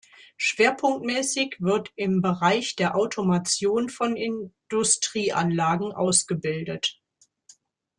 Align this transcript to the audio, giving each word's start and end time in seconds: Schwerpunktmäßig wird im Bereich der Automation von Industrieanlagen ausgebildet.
Schwerpunktmäßig 0.35 1.57
wird 1.59 1.91
im 1.95 2.23
Bereich 2.23 2.75
der 2.75 2.95
Automation 2.95 3.87
von 3.91 4.15
Industrieanlagen 4.17 5.91
ausgebildet. 5.91 6.99